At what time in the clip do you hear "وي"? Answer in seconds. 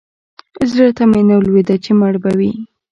2.37-2.51